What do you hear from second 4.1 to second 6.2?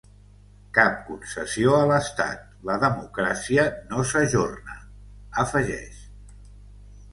s’ajorna, afegeix.